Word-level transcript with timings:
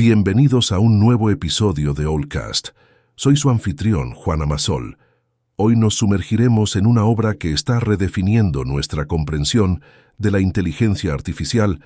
Bienvenidos 0.00 0.70
a 0.70 0.78
un 0.78 1.00
nuevo 1.00 1.28
episodio 1.28 1.92
de 1.92 2.04
Allcast. 2.04 2.68
Soy 3.16 3.36
su 3.36 3.50
anfitrión, 3.50 4.12
Juan 4.12 4.42
Amasol. 4.42 4.96
Hoy 5.56 5.74
nos 5.74 5.96
sumergiremos 5.96 6.76
en 6.76 6.86
una 6.86 7.02
obra 7.02 7.34
que 7.34 7.50
está 7.50 7.80
redefiniendo 7.80 8.64
nuestra 8.64 9.06
comprensión 9.06 9.82
de 10.16 10.30
la 10.30 10.38
inteligencia 10.38 11.12
artificial 11.12 11.80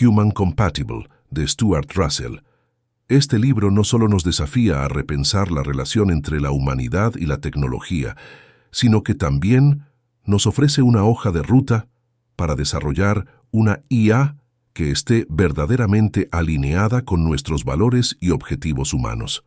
Human 0.00 0.30
Compatible, 0.30 1.08
de 1.30 1.48
Stuart 1.48 1.90
Russell. 1.92 2.36
Este 3.08 3.36
libro 3.40 3.72
no 3.72 3.82
solo 3.82 4.06
nos 4.06 4.22
desafía 4.22 4.84
a 4.84 4.88
repensar 4.88 5.50
la 5.50 5.64
relación 5.64 6.12
entre 6.12 6.40
la 6.40 6.52
humanidad 6.52 7.14
y 7.16 7.26
la 7.26 7.38
tecnología, 7.38 8.16
sino 8.70 9.02
que 9.02 9.16
también 9.16 9.86
nos 10.24 10.46
ofrece 10.46 10.82
una 10.82 11.02
hoja 11.02 11.32
de 11.32 11.42
ruta 11.42 11.88
para 12.36 12.54
desarrollar 12.54 13.26
una 13.50 13.80
IA 13.88 14.36
que 14.76 14.90
esté 14.90 15.26
verdaderamente 15.30 16.28
alineada 16.32 17.00
con 17.00 17.24
nuestros 17.24 17.64
valores 17.64 18.18
y 18.20 18.28
objetivos 18.28 18.92
humanos. 18.92 19.42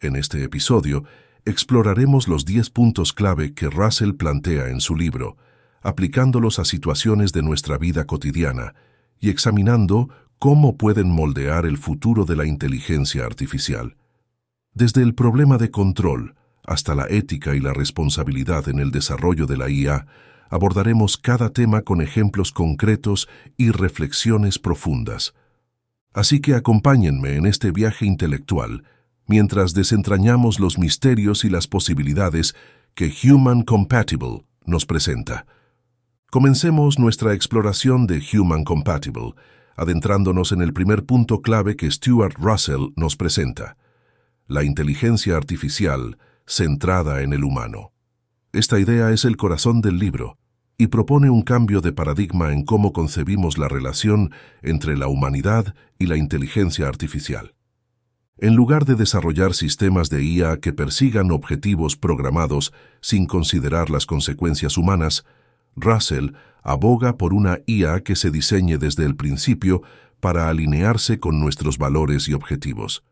En 0.00 0.16
este 0.16 0.42
episodio, 0.42 1.04
exploraremos 1.44 2.26
los 2.26 2.44
10 2.44 2.70
puntos 2.70 3.12
clave 3.12 3.54
que 3.54 3.70
Russell 3.70 4.14
plantea 4.14 4.70
en 4.70 4.80
su 4.80 4.96
libro, 4.96 5.36
aplicándolos 5.82 6.58
a 6.58 6.64
situaciones 6.64 7.32
de 7.32 7.44
nuestra 7.44 7.78
vida 7.78 8.06
cotidiana 8.06 8.74
y 9.20 9.30
examinando 9.30 10.08
cómo 10.40 10.76
pueden 10.76 11.10
moldear 11.10 11.64
el 11.64 11.78
futuro 11.78 12.24
de 12.24 12.34
la 12.34 12.44
inteligencia 12.44 13.24
artificial. 13.24 13.96
Desde 14.74 15.00
el 15.02 15.14
problema 15.14 15.58
de 15.58 15.70
control 15.70 16.34
hasta 16.64 16.96
la 16.96 17.06
ética 17.08 17.54
y 17.54 17.60
la 17.60 17.72
responsabilidad 17.72 18.68
en 18.68 18.80
el 18.80 18.90
desarrollo 18.90 19.46
de 19.46 19.58
la 19.58 19.70
IA, 19.70 20.08
abordaremos 20.50 21.16
cada 21.16 21.50
tema 21.50 21.82
con 21.82 22.00
ejemplos 22.00 22.52
concretos 22.52 23.28
y 23.56 23.70
reflexiones 23.70 24.58
profundas. 24.58 25.34
Así 26.12 26.40
que 26.40 26.54
acompáñenme 26.54 27.36
en 27.36 27.46
este 27.46 27.70
viaje 27.70 28.06
intelectual 28.06 28.84
mientras 29.26 29.74
desentrañamos 29.74 30.60
los 30.60 30.78
misterios 30.78 31.44
y 31.44 31.50
las 31.50 31.66
posibilidades 31.66 32.54
que 32.94 33.12
Human 33.24 33.62
Compatible 33.62 34.44
nos 34.64 34.86
presenta. 34.86 35.46
Comencemos 36.30 36.98
nuestra 36.98 37.34
exploración 37.34 38.06
de 38.06 38.22
Human 38.32 38.64
Compatible, 38.64 39.34
adentrándonos 39.76 40.52
en 40.52 40.62
el 40.62 40.72
primer 40.72 41.04
punto 41.04 41.42
clave 41.42 41.76
que 41.76 41.90
Stuart 41.90 42.34
Russell 42.38 42.92
nos 42.96 43.16
presenta, 43.16 43.76
la 44.46 44.64
inteligencia 44.64 45.36
artificial 45.36 46.18
centrada 46.46 47.22
en 47.22 47.32
el 47.32 47.44
humano. 47.44 47.92
Esta 48.56 48.80
idea 48.80 49.10
es 49.10 49.26
el 49.26 49.36
corazón 49.36 49.82
del 49.82 49.98
libro 49.98 50.38
y 50.78 50.86
propone 50.86 51.28
un 51.28 51.42
cambio 51.42 51.82
de 51.82 51.92
paradigma 51.92 52.54
en 52.54 52.64
cómo 52.64 52.94
concebimos 52.94 53.58
la 53.58 53.68
relación 53.68 54.30
entre 54.62 54.96
la 54.96 55.08
humanidad 55.08 55.74
y 55.98 56.06
la 56.06 56.16
inteligencia 56.16 56.88
artificial. 56.88 57.54
En 58.38 58.54
lugar 58.54 58.86
de 58.86 58.94
desarrollar 58.94 59.52
sistemas 59.52 60.08
de 60.08 60.24
IA 60.24 60.58
que 60.58 60.72
persigan 60.72 61.32
objetivos 61.32 61.98
programados 61.98 62.72
sin 63.02 63.26
considerar 63.26 63.90
las 63.90 64.06
consecuencias 64.06 64.78
humanas, 64.78 65.26
Russell 65.74 66.30
aboga 66.62 67.18
por 67.18 67.34
una 67.34 67.58
IA 67.66 68.00
que 68.04 68.16
se 68.16 68.30
diseñe 68.30 68.78
desde 68.78 69.04
el 69.04 69.16
principio 69.16 69.82
para 70.18 70.48
alinearse 70.48 71.20
con 71.20 71.40
nuestros 71.40 71.76
valores 71.76 72.26
y 72.26 72.32
objetivos. 72.32 73.04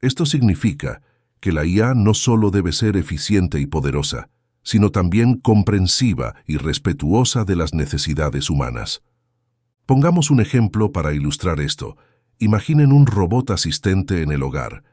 Esto 0.00 0.26
significa 0.26 1.00
que 1.38 1.52
la 1.52 1.64
IA 1.64 1.94
no 1.94 2.12
solo 2.12 2.50
debe 2.50 2.72
ser 2.72 2.96
eficiente 2.96 3.60
y 3.60 3.66
poderosa, 3.66 4.30
sino 4.62 4.90
también 4.90 5.36
comprensiva 5.36 6.34
y 6.46 6.56
respetuosa 6.56 7.44
de 7.44 7.56
las 7.56 7.74
necesidades 7.74 8.50
humanas. 8.50 9.02
Pongamos 9.86 10.30
un 10.30 10.40
ejemplo 10.40 10.92
para 10.92 11.12
ilustrar 11.12 11.60
esto. 11.60 11.96
Imaginen 12.38 12.92
un 12.92 13.06
robot 13.06 13.50
asistente 13.50 14.22
en 14.22 14.30
el 14.30 14.42
hogar. 14.42 14.84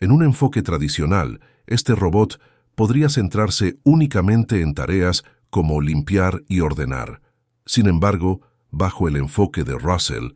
En 0.00 0.10
un 0.10 0.22
enfoque 0.22 0.62
tradicional, 0.62 1.40
este 1.66 1.94
robot 1.94 2.40
podría 2.74 3.08
centrarse 3.08 3.78
únicamente 3.84 4.60
en 4.60 4.74
tareas 4.74 5.24
como 5.50 5.80
limpiar 5.80 6.42
y 6.48 6.60
ordenar. 6.60 7.20
Sin 7.66 7.86
embargo, 7.86 8.42
bajo 8.70 9.08
el 9.08 9.16
enfoque 9.16 9.64
de 9.64 9.78
Russell, 9.78 10.32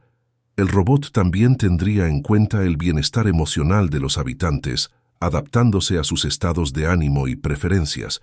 el 0.57 0.69
robot 0.69 1.13
también 1.13 1.57
tendría 1.57 2.09
en 2.09 2.23
cuenta 2.23 2.65
el 2.65 2.77
bienestar 2.77 3.29
emocional 3.29 3.91
de 3.91 4.01
los 4.01 4.19
habitantes, 4.19 4.91
adaptándose 5.21 5.99
a 5.99 6.05
sus 6.05 6.25
estados 6.25 6.73
de 6.73 6.89
ánimo 6.89 7.29
y 7.29 7.37
preferencias, 7.37 8.21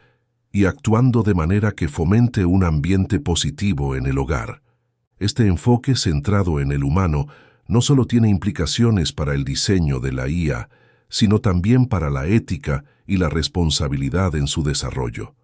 y 0.55 0.67
actuando 0.67 1.21
de 1.21 1.33
manera 1.33 1.73
que 1.73 1.89
fomente 1.89 2.45
un 2.45 2.63
ambiente 2.63 3.19
positivo 3.19 3.93
en 3.97 4.05
el 4.05 4.17
hogar. 4.17 4.61
Este 5.19 5.47
enfoque 5.47 5.97
centrado 5.97 6.61
en 6.61 6.71
el 6.71 6.85
humano 6.85 7.27
no 7.67 7.81
solo 7.81 8.05
tiene 8.05 8.29
implicaciones 8.29 9.11
para 9.11 9.33
el 9.33 9.43
diseño 9.43 9.99
de 9.99 10.13
la 10.13 10.29
IA, 10.29 10.69
sino 11.09 11.39
también 11.39 11.87
para 11.87 12.09
la 12.09 12.27
ética 12.27 12.85
y 13.05 13.17
la 13.17 13.27
responsabilidad 13.27 14.33
en 14.33 14.47
su 14.47 14.63
desarrollo. 14.63 15.35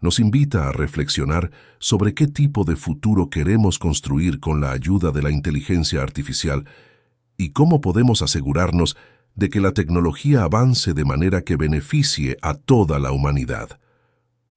Nos 0.00 0.20
invita 0.20 0.68
a 0.68 0.72
reflexionar 0.72 1.50
sobre 1.80 2.14
qué 2.14 2.28
tipo 2.28 2.62
de 2.62 2.76
futuro 2.76 3.30
queremos 3.30 3.80
construir 3.80 4.38
con 4.38 4.60
la 4.60 4.70
ayuda 4.70 5.10
de 5.10 5.22
la 5.22 5.32
inteligencia 5.32 6.00
artificial 6.00 6.64
y 7.36 7.50
cómo 7.50 7.80
podemos 7.80 8.22
asegurarnos 8.22 8.96
de 9.34 9.50
que 9.50 9.60
la 9.60 9.72
tecnología 9.72 10.44
avance 10.44 10.94
de 10.94 11.04
manera 11.04 11.42
que 11.42 11.56
beneficie 11.56 12.36
a 12.40 12.54
toda 12.54 13.00
la 13.00 13.10
humanidad. 13.10 13.80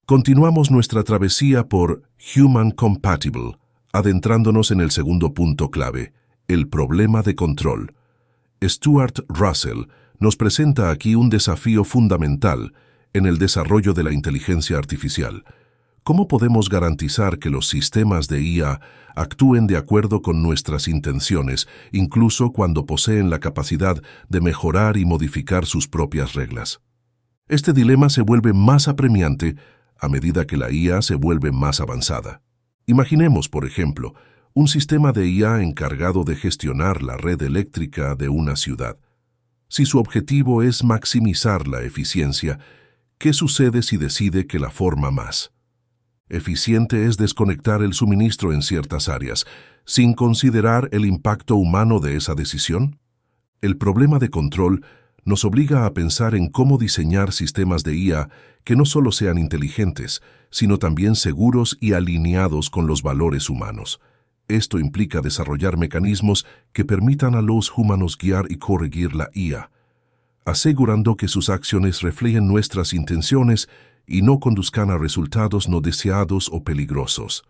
Continuamos 0.08 0.70
nuestra 0.70 1.02
travesía 1.02 1.68
por 1.68 2.02
Human 2.34 2.70
Compatible, 2.70 3.58
adentrándonos 3.92 4.70
en 4.70 4.80
el 4.80 4.90
segundo 4.90 5.34
punto 5.34 5.70
clave, 5.70 6.14
el 6.48 6.66
problema 6.66 7.20
de 7.20 7.34
control. 7.34 7.94
Stuart 8.64 9.18
Russell 9.28 9.82
nos 10.18 10.36
presenta 10.36 10.90
aquí 10.90 11.14
un 11.14 11.28
desafío 11.28 11.84
fundamental 11.84 12.72
en 13.12 13.26
el 13.26 13.36
desarrollo 13.36 13.92
de 13.92 14.02
la 14.02 14.14
inteligencia 14.14 14.78
artificial. 14.78 15.44
¿Cómo 16.04 16.26
podemos 16.26 16.70
garantizar 16.70 17.38
que 17.38 17.50
los 17.50 17.68
sistemas 17.68 18.28
de 18.28 18.40
IA 18.40 18.80
actúen 19.14 19.66
de 19.66 19.76
acuerdo 19.76 20.22
con 20.22 20.42
nuestras 20.42 20.88
intenciones, 20.88 21.68
incluso 21.92 22.52
cuando 22.52 22.86
poseen 22.86 23.28
la 23.28 23.40
capacidad 23.40 24.02
de 24.30 24.40
mejorar 24.40 24.96
y 24.96 25.04
modificar 25.04 25.66
sus 25.66 25.86
propias 25.86 26.32
reglas? 26.32 26.80
Este 27.46 27.74
dilema 27.74 28.08
se 28.08 28.22
vuelve 28.22 28.54
más 28.54 28.88
apremiante 28.88 29.56
a 29.98 30.08
medida 30.08 30.46
que 30.46 30.56
la 30.56 30.70
IA 30.70 31.02
se 31.02 31.14
vuelve 31.14 31.52
más 31.52 31.80
avanzada. 31.80 32.42
Imaginemos, 32.86 33.48
por 33.48 33.66
ejemplo, 33.66 34.14
un 34.54 34.68
sistema 34.68 35.12
de 35.12 35.28
IA 35.28 35.62
encargado 35.62 36.24
de 36.24 36.36
gestionar 36.36 37.02
la 37.02 37.16
red 37.16 37.42
eléctrica 37.42 38.14
de 38.14 38.28
una 38.28 38.56
ciudad. 38.56 38.98
Si 39.68 39.84
su 39.84 39.98
objetivo 39.98 40.62
es 40.62 40.82
maximizar 40.82 41.68
la 41.68 41.82
eficiencia, 41.82 42.58
¿qué 43.18 43.32
sucede 43.32 43.82
si 43.82 43.98
decide 43.98 44.46
que 44.46 44.58
la 44.58 44.70
forma 44.70 45.10
más? 45.10 45.52
Eficiente 46.30 47.06
es 47.06 47.16
desconectar 47.16 47.82
el 47.82 47.92
suministro 47.92 48.52
en 48.52 48.62
ciertas 48.62 49.08
áreas, 49.08 49.46
sin 49.84 50.14
considerar 50.14 50.88
el 50.92 51.04
impacto 51.04 51.56
humano 51.56 52.00
de 52.00 52.16
esa 52.16 52.34
decisión? 52.34 52.98
El 53.60 53.76
problema 53.76 54.18
de 54.18 54.28
control 54.28 54.84
nos 55.28 55.44
obliga 55.44 55.84
a 55.84 55.92
pensar 55.92 56.34
en 56.34 56.48
cómo 56.48 56.78
diseñar 56.78 57.32
sistemas 57.34 57.84
de 57.84 57.94
IA 57.94 58.30
que 58.64 58.76
no 58.76 58.86
solo 58.86 59.12
sean 59.12 59.36
inteligentes, 59.36 60.22
sino 60.50 60.78
también 60.78 61.16
seguros 61.16 61.76
y 61.82 61.92
alineados 61.92 62.70
con 62.70 62.86
los 62.86 63.02
valores 63.02 63.50
humanos. 63.50 64.00
Esto 64.48 64.78
implica 64.78 65.20
desarrollar 65.20 65.76
mecanismos 65.76 66.46
que 66.72 66.86
permitan 66.86 67.34
a 67.34 67.42
los 67.42 67.70
humanos 67.76 68.16
guiar 68.16 68.46
y 68.48 68.56
corregir 68.56 69.14
la 69.14 69.28
IA, 69.34 69.70
asegurando 70.46 71.18
que 71.18 71.28
sus 71.28 71.50
acciones 71.50 72.00
reflejen 72.00 72.48
nuestras 72.48 72.94
intenciones 72.94 73.68
y 74.06 74.22
no 74.22 74.40
conduzcan 74.40 74.90
a 74.90 74.96
resultados 74.96 75.68
no 75.68 75.82
deseados 75.82 76.48
o 76.50 76.64
peligrosos. 76.64 77.44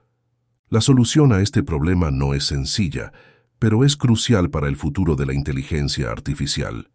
La 0.68 0.80
solución 0.80 1.32
a 1.32 1.42
este 1.42 1.62
problema 1.62 2.10
no 2.10 2.34
es 2.34 2.42
sencilla, 2.42 3.12
pero 3.60 3.84
es 3.84 3.96
crucial 3.96 4.50
para 4.50 4.66
el 4.66 4.74
futuro 4.74 5.14
de 5.14 5.26
la 5.26 5.32
inteligencia 5.32 6.10
artificial 6.10 6.88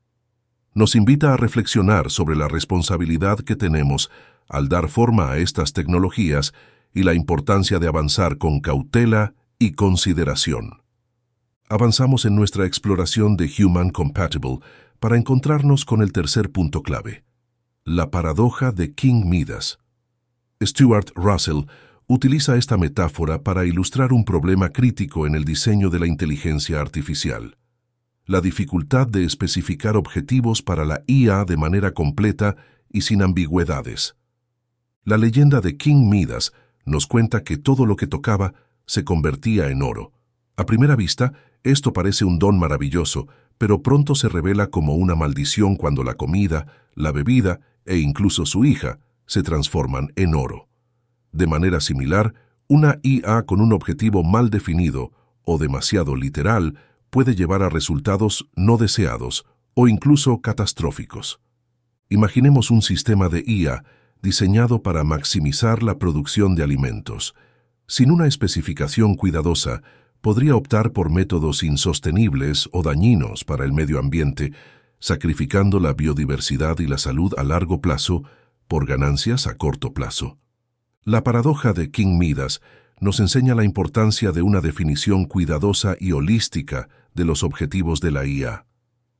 nos 0.73 0.95
invita 0.95 1.33
a 1.33 1.37
reflexionar 1.37 2.09
sobre 2.09 2.35
la 2.35 2.47
responsabilidad 2.47 3.39
que 3.39 3.55
tenemos 3.55 4.09
al 4.49 4.69
dar 4.69 4.89
forma 4.89 5.31
a 5.31 5.37
estas 5.37 5.73
tecnologías 5.73 6.53
y 6.93 7.03
la 7.03 7.13
importancia 7.13 7.79
de 7.79 7.87
avanzar 7.87 8.37
con 8.37 8.59
cautela 8.59 9.33
y 9.59 9.71
consideración. 9.73 10.81
Avanzamos 11.69 12.25
en 12.25 12.35
nuestra 12.35 12.65
exploración 12.65 13.37
de 13.37 13.49
Human 13.59 13.89
Compatible 13.89 14.59
para 14.99 15.17
encontrarnos 15.17 15.85
con 15.85 16.01
el 16.01 16.11
tercer 16.11 16.51
punto 16.51 16.81
clave, 16.81 17.23
la 17.83 18.11
paradoja 18.11 18.71
de 18.71 18.93
King 18.93 19.25
Midas. 19.25 19.79
Stuart 20.61 21.11
Russell 21.15 21.65
utiliza 22.07 22.57
esta 22.57 22.77
metáfora 22.77 23.43
para 23.43 23.65
ilustrar 23.65 24.13
un 24.13 24.23
problema 24.25 24.69
crítico 24.69 25.25
en 25.25 25.35
el 25.35 25.45
diseño 25.45 25.89
de 25.89 25.99
la 25.99 26.07
inteligencia 26.07 26.79
artificial 26.79 27.57
la 28.25 28.41
dificultad 28.41 29.07
de 29.07 29.25
especificar 29.25 29.97
objetivos 29.97 30.61
para 30.61 30.85
la 30.85 31.03
IA 31.07 31.45
de 31.45 31.57
manera 31.57 31.91
completa 31.91 32.55
y 32.89 33.01
sin 33.01 33.21
ambigüedades. 33.21 34.15
La 35.03 35.17
leyenda 35.17 35.59
de 35.59 35.75
King 35.75 36.09
Midas 36.09 36.53
nos 36.85 37.07
cuenta 37.07 37.43
que 37.43 37.57
todo 37.57 37.85
lo 37.85 37.95
que 37.95 38.07
tocaba 38.07 38.53
se 38.85 39.03
convertía 39.03 39.69
en 39.69 39.81
oro. 39.81 40.13
A 40.55 40.65
primera 40.65 40.95
vista, 40.95 41.33
esto 41.63 41.93
parece 41.93 42.25
un 42.25 42.39
don 42.39 42.57
maravilloso, 42.57 43.27
pero 43.57 43.81
pronto 43.81 44.15
se 44.15 44.29
revela 44.29 44.67
como 44.67 44.95
una 44.95 45.15
maldición 45.15 45.75
cuando 45.75 46.03
la 46.03 46.15
comida, 46.15 46.67
la 46.95 47.11
bebida 47.11 47.59
e 47.85 47.97
incluso 47.97 48.45
su 48.45 48.65
hija 48.65 48.99
se 49.25 49.43
transforman 49.43 50.09
en 50.15 50.35
oro. 50.35 50.67
De 51.31 51.47
manera 51.47 51.79
similar, 51.79 52.33
una 52.67 52.99
IA 53.03 53.43
con 53.43 53.61
un 53.61 53.73
objetivo 53.73 54.23
mal 54.23 54.49
definido 54.49 55.11
o 55.43 55.57
demasiado 55.57 56.15
literal 56.15 56.77
puede 57.13 57.35
llevar 57.35 57.61
a 57.61 57.69
resultados 57.69 58.49
no 58.55 58.77
deseados 58.77 59.45
o 59.75 59.87
incluso 59.87 60.41
catastróficos. 60.41 61.39
Imaginemos 62.09 62.71
un 62.71 62.81
sistema 62.81 63.29
de 63.29 63.43
IA 63.45 63.83
diseñado 64.23 64.81
para 64.81 65.03
maximizar 65.03 65.83
la 65.83 65.99
producción 65.99 66.55
de 66.55 66.63
alimentos. 66.63 67.35
Sin 67.85 68.09
una 68.09 68.25
especificación 68.25 69.13
cuidadosa, 69.13 69.83
podría 70.21 70.55
optar 70.55 70.91
por 70.91 71.11
métodos 71.11 71.61
insostenibles 71.61 72.67
o 72.71 72.81
dañinos 72.81 73.43
para 73.43 73.63
el 73.63 73.73
medio 73.73 73.99
ambiente, 73.99 74.51
sacrificando 74.97 75.79
la 75.79 75.93
biodiversidad 75.93 76.79
y 76.79 76.87
la 76.87 76.97
salud 76.97 77.35
a 77.37 77.43
largo 77.43 77.79
plazo 77.79 78.23
por 78.67 78.87
ganancias 78.87 79.45
a 79.45 79.55
corto 79.55 79.93
plazo. 79.93 80.39
La 81.03 81.23
paradoja 81.23 81.73
de 81.73 81.91
King 81.91 82.17
Midas 82.17 82.59
nos 82.99 83.19
enseña 83.19 83.55
la 83.55 83.63
importancia 83.63 84.31
de 84.31 84.41
una 84.41 84.61
definición 84.61 85.25
cuidadosa 85.25 85.95
y 85.99 86.11
holística 86.11 86.89
de 87.13 87.25
los 87.25 87.43
objetivos 87.43 87.99
de 87.99 88.11
la 88.11 88.25
IA. 88.25 88.65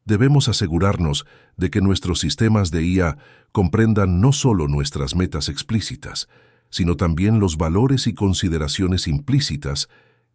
Debemos 0.06 0.50
asegurarnos 0.50 1.26
de 1.58 1.70
que 1.70 1.82
nuestros 1.82 2.20
sistemas 2.20 2.72
de 2.72 2.84
IA 2.84 3.18
comprendan 3.52 4.20
no 4.20 4.34
solo 4.34 4.68
nuestras 4.68 5.16
metas 5.16 5.50
explícitas, 5.50 6.28
sino 6.70 6.96
también 6.96 7.40
los 7.40 7.58
valores 7.58 8.08
y 8.08 8.14
consideraciones 8.14 9.08
implícitas 9.08 9.90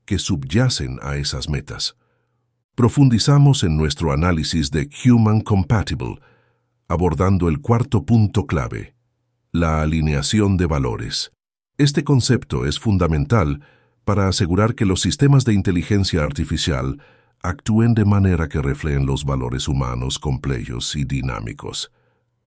que 0.05 0.19
subyacen 0.19 0.99
a 1.03 1.17
esas 1.17 1.49
metas. 1.49 1.97
Profundizamos 2.75 3.65
en 3.65 3.77
nuestro 3.77 4.13
análisis 4.13 4.71
de 4.71 4.89
Human 5.05 5.41
Compatible, 5.41 6.21
abordando 6.87 7.49
el 7.49 7.61
cuarto 7.61 8.07
punto 8.07 8.47
clave, 8.47 8.95
la 9.53 9.83
alineación 9.83 10.57
de 10.57 10.67
valores. 10.67 11.33
Este 11.79 12.03
concepto 12.03 12.67
es 12.67 12.81
fundamental 12.81 13.61
para 14.05 14.27
asegurar 14.27 14.75
que 14.75 14.85
los 14.85 15.01
sistemas 15.01 15.45
de 15.45 15.55
inteligencia 15.55 16.25
artificial 16.25 17.01
actúen 17.41 17.95
de 17.95 18.05
manera 18.05 18.49
que 18.49 18.61
reflejen 18.61 19.07
los 19.07 19.25
valores 19.25 19.69
humanos 19.69 20.19
complejos 20.19 20.97
y 20.97 21.05
dinámicos. 21.05 21.93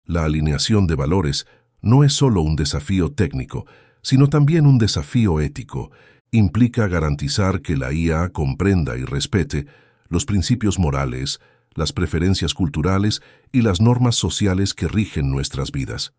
La 0.04 0.26
alineación 0.26 0.86
de 0.86 0.96
valores 0.96 1.48
no 1.82 2.04
es 2.04 2.12
solo 2.12 2.42
un 2.42 2.58
desafío 2.58 3.14
técnico, 3.14 3.66
sino 4.02 4.28
también 4.28 4.66
un 4.66 4.78
desafío 4.78 5.40
ético. 5.40 5.92
Implica 6.32 6.90
garantizar 6.90 7.62
que 7.62 7.78
la 7.78 7.94
IA 7.94 8.34
comprenda 8.34 8.98
y 8.98 9.06
respete 9.06 9.66
los 10.10 10.26
principios 10.26 10.78
morales, 10.78 11.40
las 11.74 11.94
preferencias 11.94 12.54
culturales 12.54 13.22
y 13.54 13.62
las 13.62 13.80
normas 13.80 14.18
sociales 14.18 14.74
que 14.74 14.90
rigen 14.90 15.32
nuestras 15.32 15.72
vidas. 15.72 16.12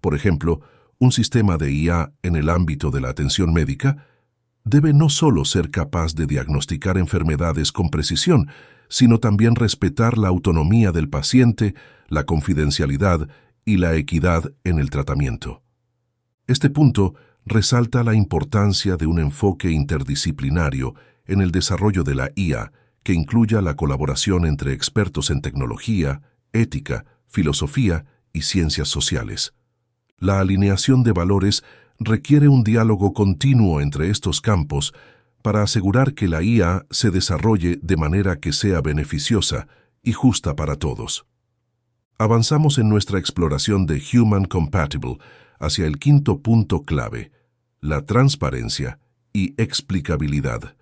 Por 0.00 0.16
ejemplo, 0.16 0.62
un 0.98 1.12
sistema 1.12 1.56
de 1.56 1.72
IA 1.72 2.12
en 2.22 2.36
el 2.36 2.48
ámbito 2.48 2.90
de 2.90 3.00
la 3.00 3.10
atención 3.10 3.52
médica 3.52 4.06
debe 4.64 4.92
no 4.92 5.08
solo 5.08 5.44
ser 5.44 5.70
capaz 5.70 6.14
de 6.14 6.26
diagnosticar 6.26 6.98
enfermedades 6.98 7.70
con 7.70 7.90
precisión, 7.90 8.48
sino 8.88 9.18
también 9.18 9.54
respetar 9.54 10.18
la 10.18 10.28
autonomía 10.28 10.92
del 10.92 11.08
paciente, 11.08 11.74
la 12.08 12.24
confidencialidad 12.24 13.28
y 13.64 13.76
la 13.76 13.94
equidad 13.94 14.52
en 14.64 14.78
el 14.78 14.90
tratamiento. 14.90 15.62
Este 16.46 16.70
punto 16.70 17.14
resalta 17.44 18.02
la 18.02 18.14
importancia 18.14 18.96
de 18.96 19.06
un 19.06 19.18
enfoque 19.18 19.70
interdisciplinario 19.70 20.94
en 21.26 21.40
el 21.40 21.50
desarrollo 21.50 22.02
de 22.02 22.14
la 22.14 22.30
IA 22.34 22.72
que 23.02 23.12
incluya 23.12 23.60
la 23.60 23.74
colaboración 23.74 24.46
entre 24.46 24.72
expertos 24.72 25.30
en 25.30 25.42
tecnología, 25.42 26.22
ética, 26.52 27.04
filosofía 27.28 28.04
y 28.32 28.42
ciencias 28.42 28.88
sociales. 28.88 29.54
La 30.18 30.40
alineación 30.40 31.02
de 31.02 31.12
valores 31.12 31.62
requiere 31.98 32.48
un 32.48 32.64
diálogo 32.64 33.12
continuo 33.12 33.80
entre 33.80 34.10
estos 34.10 34.40
campos 34.40 34.94
para 35.42 35.62
asegurar 35.62 36.14
que 36.14 36.26
la 36.26 36.42
IA 36.42 36.86
se 36.90 37.10
desarrolle 37.10 37.78
de 37.82 37.96
manera 37.96 38.36
que 38.40 38.52
sea 38.52 38.80
beneficiosa 38.80 39.68
y 40.02 40.12
justa 40.12 40.56
para 40.56 40.76
todos. 40.76 41.26
Avanzamos 42.18 42.78
en 42.78 42.88
nuestra 42.88 43.18
exploración 43.18 43.86
de 43.86 44.02
Human 44.14 44.46
Compatible 44.46 45.18
hacia 45.58 45.86
el 45.86 45.98
quinto 45.98 46.40
punto 46.40 46.82
clave, 46.82 47.30
la 47.80 48.06
transparencia 48.06 48.98
y 49.32 49.54
explicabilidad. 49.60 50.76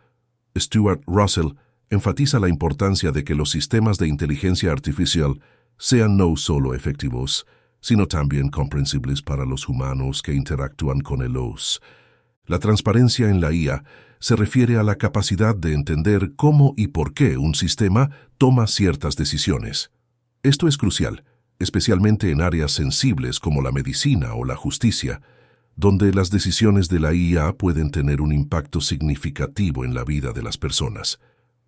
Stuart 0.56 1.02
Russell 1.06 1.56
enfatiza 1.90 2.38
la 2.38 2.48
importancia 2.48 3.10
de 3.10 3.24
que 3.24 3.34
los 3.34 3.50
sistemas 3.50 3.98
de 3.98 4.06
inteligencia 4.06 4.70
artificial 4.70 5.40
sean 5.76 6.16
no 6.16 6.36
solo 6.36 6.72
efectivos, 6.72 7.46
sino 7.84 8.06
también 8.06 8.48
comprensibles 8.48 9.20
para 9.20 9.44
los 9.44 9.68
humanos 9.68 10.22
que 10.22 10.32
interactúan 10.32 11.00
con 11.00 11.20
el 11.20 11.36
OS. 11.36 11.82
La 12.46 12.58
transparencia 12.58 13.28
en 13.28 13.42
la 13.42 13.52
IA 13.52 13.84
se 14.20 14.36
refiere 14.36 14.78
a 14.78 14.82
la 14.82 14.94
capacidad 14.94 15.54
de 15.54 15.74
entender 15.74 16.32
cómo 16.34 16.72
y 16.78 16.86
por 16.86 17.12
qué 17.12 17.36
un 17.36 17.54
sistema 17.54 18.08
toma 18.38 18.68
ciertas 18.68 19.16
decisiones. 19.16 19.90
Esto 20.42 20.66
es 20.66 20.78
crucial, 20.78 21.24
especialmente 21.58 22.30
en 22.30 22.40
áreas 22.40 22.72
sensibles 22.72 23.38
como 23.38 23.60
la 23.60 23.70
medicina 23.70 24.32
o 24.32 24.46
la 24.46 24.56
justicia, 24.56 25.20
donde 25.76 26.14
las 26.14 26.30
decisiones 26.30 26.88
de 26.88 27.00
la 27.00 27.12
IA 27.12 27.52
pueden 27.52 27.90
tener 27.90 28.22
un 28.22 28.32
impacto 28.32 28.80
significativo 28.80 29.84
en 29.84 29.92
la 29.92 30.04
vida 30.04 30.32
de 30.32 30.42
las 30.42 30.56
personas. 30.56 31.20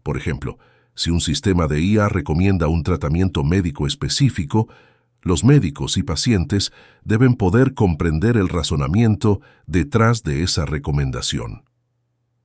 Por 0.02 0.16
ejemplo, 0.16 0.58
si 0.94 1.10
un 1.10 1.20
sistema 1.20 1.66
de 1.66 1.82
IA 1.82 2.08
recomienda 2.08 2.68
un 2.68 2.84
tratamiento 2.84 3.44
médico 3.44 3.86
específico, 3.86 4.66
los 5.26 5.42
médicos 5.42 5.96
y 5.96 6.04
pacientes 6.04 6.72
deben 7.02 7.34
poder 7.34 7.74
comprender 7.74 8.36
el 8.36 8.48
razonamiento 8.48 9.40
detrás 9.66 10.22
de 10.22 10.44
esa 10.44 10.66
recomendación. 10.66 11.64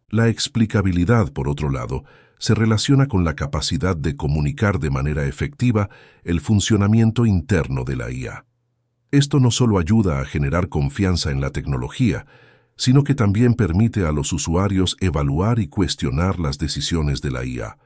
La 0.10 0.30
explicabilidad, 0.30 1.32
por 1.32 1.48
otro 1.48 1.70
lado, 1.70 2.04
se 2.40 2.56
relaciona 2.56 3.06
con 3.06 3.24
la 3.24 3.36
capacidad 3.36 3.96
de 3.96 4.16
comunicar 4.16 4.80
de 4.80 4.90
manera 4.90 5.28
efectiva 5.28 5.92
el 6.24 6.42
funcionamiento 6.42 7.28
interno 7.28 7.84
de 7.84 7.96
la 7.98 8.10
IA. 8.10 8.46
Esto 9.12 9.40
no 9.40 9.52
solo 9.52 9.78
ayuda 9.78 10.20
a 10.20 10.26
generar 10.26 10.68
confianza 10.68 11.30
en 11.30 11.40
la 11.40 11.52
tecnología, 11.52 12.26
sino 12.78 13.04
que 13.04 13.14
también 13.14 13.54
permite 13.54 14.08
a 14.08 14.12
los 14.12 14.34
usuarios 14.34 14.98
evaluar 15.02 15.60
y 15.60 15.68
cuestionar 15.68 16.40
las 16.40 16.58
decisiones 16.58 17.22
de 17.22 17.30
la 17.30 17.46
IA. 17.46 17.78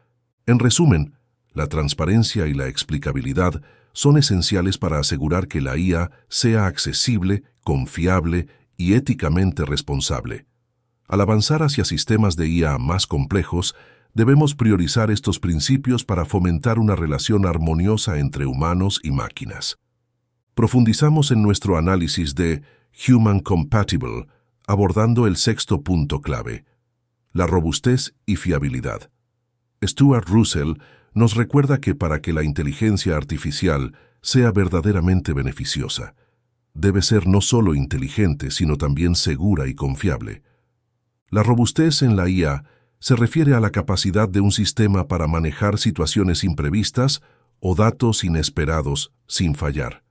En 0.45 0.57
resumen, 0.57 1.15
la 1.51 1.67
transparencia 1.67 2.47
y 2.47 2.53
la 2.53 2.67
explicabilidad 2.67 3.61
son 3.95 4.17
esenciales 4.17 4.77
para 4.77 4.99
asegurar 4.99 5.47
que 5.47 5.61
la 5.61 5.77
IA 5.77 6.11
sea 6.27 6.67
accesible, 6.67 7.43
confiable 7.63 8.47
y 8.77 8.93
éticamente 8.93 9.65
responsable. 9.65 10.45
Al 11.07 11.21
avanzar 11.21 11.63
hacia 11.63 11.85
sistemas 11.85 12.35
de 12.35 12.49
IA 12.49 12.77
más 12.77 13.07
complejos, 13.07 13.73
debemos 14.13 14.53
priorizar 14.53 15.11
estos 15.11 15.39
principios 15.39 16.03
para 16.03 16.25
fomentar 16.25 16.77
una 16.77 16.95
relación 16.95 17.45
armoniosa 17.45 18.19
entre 18.19 18.45
humanos 18.45 18.99
y 19.01 19.11
máquinas. 19.11 19.77
Profundizamos 20.55 21.31
en 21.31 21.41
nuestro 21.41 21.77
análisis 21.77 22.35
de 22.35 22.63
Human 23.07 23.39
Compatible, 23.39 24.27
abordando 24.67 25.25
el 25.25 25.37
sexto 25.37 25.81
punto 25.81 26.19
clave, 26.19 26.65
la 27.31 27.47
robustez 27.47 28.13
y 28.25 28.35
fiabilidad. 28.35 29.09
Stuart 29.81 30.27
Russell 30.27 30.73
nos 31.15 31.35
recuerda 31.35 31.79
que 31.79 31.95
para 31.95 32.21
que 32.21 32.33
la 32.33 32.43
inteligencia 32.43 33.15
artificial 33.15 33.97
sea 34.21 34.51
verdaderamente 34.51 35.33
beneficiosa, 35.33 36.13
debe 36.73 37.01
ser 37.01 37.25
no 37.25 37.39
solo 37.39 37.73
inteligente, 37.73 38.51
sino 38.51 38.75
también 38.75 39.15
segura 39.15 39.67
y 39.67 39.73
confiable. 39.73 40.43
La 41.29 41.41
robustez 41.41 42.01
en 42.01 42.17
la 42.17 42.29
IA 42.29 42.65
se 42.99 43.15
refiere 43.15 43.55
a 43.55 43.61
la 43.61 43.71
capacidad 43.71 44.27
de 44.27 44.41
un 44.41 44.51
sistema 44.51 45.07
para 45.07 45.27
manejar 45.27 45.77
situaciones 45.77 46.43
imprevistas 46.43 47.21
o 47.59 47.75
datos 47.75 48.23
inesperados 48.25 49.13
sin 49.27 49.55
fallar. 49.55 50.03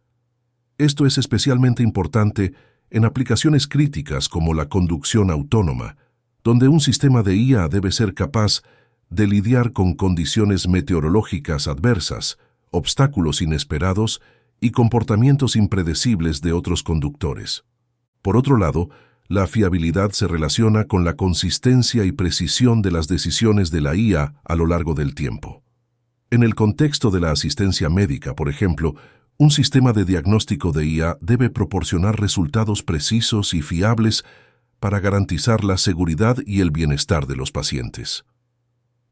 Esto 0.79 1.05
es 1.05 1.19
especialmente 1.19 1.83
importante 1.83 2.55
en 2.91 3.05
aplicaciones 3.05 3.69
críticas 3.69 4.31
como 4.31 4.55
la 4.55 4.69
conducción 4.69 5.31
autónoma, 5.31 5.97
donde 6.43 6.69
un 6.69 6.81
sistema 6.81 7.23
de 7.23 7.37
IA 7.37 7.69
debe 7.69 7.93
ser 7.93 8.15
capaz 8.15 8.63
de 9.15 9.27
lidiar 9.29 9.73
con 9.73 9.95
condiciones 9.95 10.69
meteorológicas 10.69 11.69
adversas, 11.69 12.39
obstáculos 12.71 13.43
inesperados 13.43 14.21
y 14.61 14.71
comportamientos 14.71 15.57
impredecibles 15.57 16.41
de 16.41 16.53
otros 16.53 16.83
conductores. 16.83 17.65
Por 18.23 18.37
otro 18.37 18.57
lado, 18.57 18.89
la 19.29 19.47
fiabilidad 19.47 20.11
se 20.11 20.27
relaciona 20.27 20.85
con 20.85 21.05
la 21.05 21.15
consistencia 21.15 22.05
y 22.05 22.13
precisión 22.13 22.83
de 22.83 22.91
las 22.91 23.07
decisiones 23.07 23.71
de 23.71 23.81
la 23.81 23.95
IA 23.95 24.35
a 24.45 24.57
lo 24.57 24.67
largo 24.67 24.95
del 24.95 25.15
tiempo. 25.15 25.63
En 26.31 26.43
el 26.43 26.55
contexto 26.55 27.11
de 27.11 27.21
la 27.21 27.31
asistencia 27.31 27.89
médica, 27.89 28.35
por 28.35 28.49
ejemplo, 28.49 28.97
un 29.37 29.51
sistema 29.51 29.93
de 29.93 30.05
diagnóstico 30.05 30.73
de 30.73 30.87
IA 30.87 31.19
debe 31.21 31.51
proporcionar 31.51 32.21
resultados 32.21 32.83
precisos 32.83 33.55
y 33.55 33.63
fiables 33.63 34.25
para 34.81 35.01
garantizar 35.01 35.65
la 35.65 35.79
seguridad 35.79 36.39
y 36.45 36.61
el 36.61 36.71
bienestar 36.71 37.27
de 37.27 37.37
los 37.37 37.53
pacientes. 37.53 38.25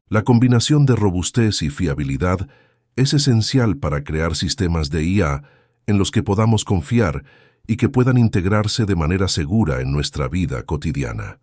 La 0.09 0.23
combinación 0.23 0.85
de 0.85 0.95
robustez 0.95 1.61
y 1.61 1.69
fiabilidad 1.69 2.47
es 2.95 3.13
esencial 3.13 3.77
para 3.77 4.03
crear 4.03 4.35
sistemas 4.35 4.89
de 4.89 5.03
IA 5.03 5.43
en 5.87 5.97
los 5.97 6.11
que 6.11 6.23
podamos 6.23 6.65
confiar 6.65 7.23
y 7.65 7.77
que 7.77 7.89
puedan 7.89 8.17
integrarse 8.17 8.85
de 8.85 8.95
manera 8.95 9.27
segura 9.27 9.81
en 9.81 9.91
nuestra 9.91 10.27
vida 10.27 10.63
cotidiana. 10.63 11.39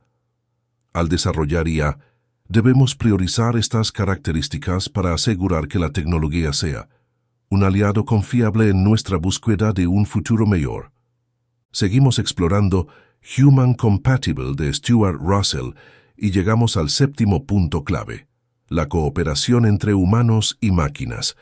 Al 0.93 1.09
desarrollar 1.09 1.69
IA, 1.69 1.99
debemos 2.49 2.95
priorizar 2.95 3.57
estas 3.57 3.93
características 3.93 4.89
para 4.89 5.15
asegurar 5.15 5.69
que 5.69 5.79
la 5.79 5.91
tecnología 5.91 6.53
sea 6.53 6.89
un 7.49 7.65
aliado 7.65 8.05
confiable 8.05 8.69
en 8.69 8.85
nuestra 8.85 9.17
búsqueda 9.17 9.73
de 9.73 9.89
un 9.89 10.07
futuro 10.07 10.47
mejor. 10.47 10.93
Seguimos 11.73 12.21
explorando 12.21 12.87
Human 13.39 13.75
Compatible 13.75 14.55
de 14.55 14.73
Stuart 14.73 15.19
Russell 15.21 15.75
y 16.17 16.31
llegamos 16.31 16.77
al 16.77 16.91
séptimo 16.91 17.47
punto 17.47 17.83
clave, 17.83 18.29
la 18.71 18.89
cooperación 18.89 19.67
entre 19.67 19.95
humanos 19.95 20.57
y 20.61 20.71
máquinas. 20.71 21.37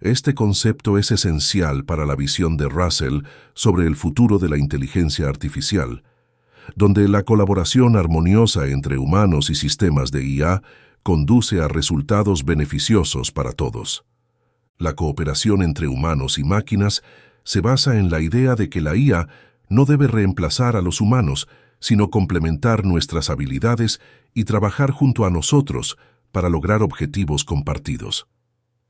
Este 0.00 0.34
concepto 0.34 0.98
es 0.98 1.10
esencial 1.10 1.86
para 1.86 2.04
la 2.04 2.14
visión 2.14 2.58
de 2.58 2.68
Russell 2.68 3.22
sobre 3.54 3.86
el 3.86 3.96
futuro 3.96 4.38
de 4.38 4.50
la 4.50 4.58
inteligencia 4.58 5.28
artificial, 5.28 6.02
donde 6.76 7.08
la 7.08 7.22
colaboración 7.22 7.96
armoniosa 7.96 8.66
entre 8.66 8.98
humanos 8.98 9.48
y 9.48 9.54
sistemas 9.54 10.10
de 10.10 10.22
IA 10.26 10.62
conduce 11.02 11.62
a 11.62 11.68
resultados 11.68 12.44
beneficiosos 12.44 13.32
para 13.32 13.52
todos. 13.52 14.04
La 14.76 14.92
cooperación 14.92 15.62
entre 15.62 15.88
humanos 15.88 16.38
y 16.38 16.44
máquinas 16.44 17.02
se 17.44 17.62
basa 17.62 17.98
en 17.98 18.10
la 18.10 18.20
idea 18.20 18.56
de 18.56 18.68
que 18.68 18.82
la 18.82 18.94
IA 18.94 19.26
no 19.70 19.86
debe 19.86 20.06
reemplazar 20.06 20.76
a 20.76 20.82
los 20.82 21.00
humanos, 21.00 21.48
sino 21.80 22.10
complementar 22.10 22.84
nuestras 22.84 23.30
habilidades 23.30 24.02
y 24.34 24.44
trabajar 24.44 24.90
junto 24.90 25.24
a 25.24 25.30
nosotros 25.30 25.96
para 26.32 26.48
lograr 26.48 26.82
objetivos 26.82 27.44
compartidos. 27.44 28.28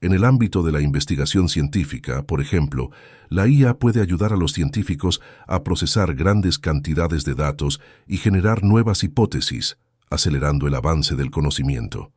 En 0.01 0.13
el 0.13 0.25
ámbito 0.25 0.63
de 0.63 0.71
la 0.71 0.81
investigación 0.81 1.49
científica, 1.49 2.23
por 2.23 2.41
ejemplo, 2.41 2.91
la 3.29 3.49
IA 3.49 3.79
puede 3.79 4.01
ayudar 4.01 4.33
a 4.33 4.37
los 4.37 4.53
científicos 4.53 5.21
a 5.49 5.65
procesar 5.65 6.15
grandes 6.15 6.59
cantidades 6.59 7.25
de 7.25 7.35
datos 7.35 7.81
y 8.07 8.19
generar 8.19 8.63
nuevas 8.63 9.03
hipótesis, 9.03 9.77
acelerando 10.09 10.69
el 10.69 10.75
avance 10.77 11.17
del 11.17 11.33
conocimiento. 11.33 12.13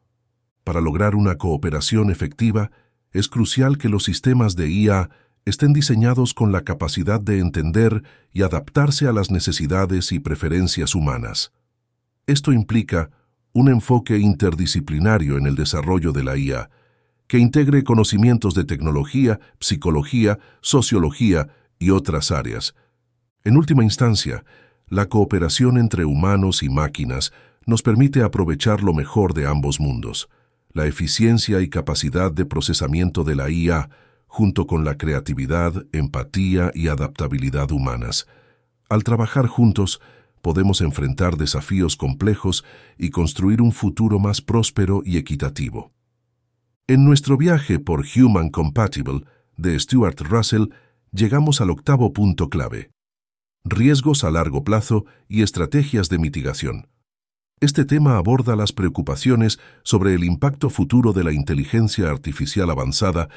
Para 0.63 0.79
lograr 0.79 1.15
una 1.15 1.37
cooperación 1.37 2.11
efectiva, 2.11 2.71
es 3.11 3.27
crucial 3.27 3.79
que 3.79 3.89
los 3.89 4.03
sistemas 4.03 4.55
de 4.55 4.69
IA 4.69 5.09
estén 5.45 5.73
diseñados 5.73 6.35
con 6.35 6.51
la 6.51 6.61
capacidad 6.61 7.19
de 7.19 7.39
entender 7.39 8.03
y 8.31 8.43
adaptarse 8.43 9.07
a 9.07 9.11
las 9.11 9.31
necesidades 9.31 10.11
y 10.11 10.19
preferencias 10.19 10.93
humanas. 10.93 11.51
Esto 12.27 12.53
implica 12.53 13.09
un 13.53 13.69
enfoque 13.69 14.17
interdisciplinario 14.17 15.37
en 15.37 15.45
el 15.45 15.55
desarrollo 15.55 16.11
de 16.11 16.23
la 16.23 16.37
IA, 16.37 16.69
que 17.27 17.37
integre 17.37 17.83
conocimientos 17.83 18.53
de 18.53 18.65
tecnología, 18.65 19.39
psicología, 19.59 20.39
sociología 20.61 21.49
y 21.79 21.89
otras 21.89 22.31
áreas. 22.31 22.75
En 23.43 23.57
última 23.57 23.83
instancia, 23.83 24.43
la 24.87 25.07
cooperación 25.07 25.77
entre 25.77 26.05
humanos 26.05 26.63
y 26.63 26.69
máquinas 26.69 27.31
nos 27.65 27.81
permite 27.81 28.23
aprovechar 28.23 28.83
lo 28.83 28.93
mejor 28.93 29.33
de 29.33 29.47
ambos 29.47 29.79
mundos, 29.79 30.29
la 30.73 30.85
eficiencia 30.85 31.61
y 31.61 31.69
capacidad 31.69 32.31
de 32.31 32.45
procesamiento 32.45 33.23
de 33.23 33.35
la 33.35 33.49
IA, 33.49 33.89
junto 34.27 34.67
con 34.67 34.85
la 34.85 34.97
creatividad, 34.97 35.85
empatía 35.91 36.71
y 36.73 36.87
adaptabilidad 36.87 37.71
humanas. 37.71 38.27
Al 38.89 39.03
trabajar 39.03 39.47
juntos, 39.47 40.01
podemos 40.41 40.81
enfrentar 40.81 41.37
desafíos 41.37 41.95
complejos 41.95 42.65
y 42.97 43.09
construir 43.09 43.61
un 43.61 43.71
futuro 43.71 44.19
más 44.19 44.41
próspero 44.41 45.01
y 45.05 45.17
equitativo. 45.17 45.91
En 46.87 47.05
nuestro 47.05 47.37
viaje 47.37 47.79
por 47.79 48.05
Human 48.15 48.49
Compatible 48.49 49.21
de 49.55 49.79
Stuart 49.79 50.19
Russell, 50.21 50.65
llegamos 51.11 51.61
al 51.61 51.69
octavo 51.69 52.11
punto 52.11 52.49
clave. 52.49 52.91
Riesgos 53.63 54.23
a 54.23 54.31
largo 54.31 54.63
plazo 54.63 55.05
y 55.29 55.43
estrategias 55.43 56.09
de 56.09 56.17
mitigación. 56.17 56.87
Este 57.61 57.85
tema 57.85 58.17
aborda 58.17 58.55
las 58.55 58.73
preocupaciones 58.73 59.59
sobre 59.83 60.15
el 60.15 60.23
impacto 60.23 60.71
futuro 60.71 61.13
de 61.13 61.23
la 61.23 61.31
inteligencia 61.31 62.09
artificial 62.09 62.71
avanzada 62.71 63.29